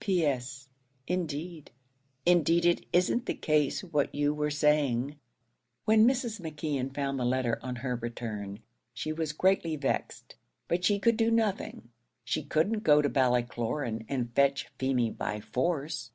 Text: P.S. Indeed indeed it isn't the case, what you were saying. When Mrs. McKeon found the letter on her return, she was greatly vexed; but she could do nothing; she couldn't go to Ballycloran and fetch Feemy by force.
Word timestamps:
P.S. 0.03 0.67
Indeed 1.05 1.69
indeed 2.25 2.65
it 2.65 2.87
isn't 2.91 3.27
the 3.27 3.35
case, 3.35 3.83
what 3.83 4.15
you 4.15 4.33
were 4.33 4.49
saying. 4.49 5.15
When 5.85 6.07
Mrs. 6.07 6.41
McKeon 6.41 6.91
found 6.95 7.19
the 7.19 7.23
letter 7.23 7.59
on 7.61 7.75
her 7.75 7.95
return, 7.95 8.61
she 8.95 9.13
was 9.13 9.31
greatly 9.31 9.75
vexed; 9.75 10.37
but 10.67 10.83
she 10.83 10.97
could 10.97 11.17
do 11.17 11.29
nothing; 11.29 11.89
she 12.23 12.41
couldn't 12.41 12.79
go 12.79 13.03
to 13.03 13.09
Ballycloran 13.11 14.03
and 14.09 14.33
fetch 14.33 14.69
Feemy 14.79 15.11
by 15.11 15.39
force. 15.39 16.09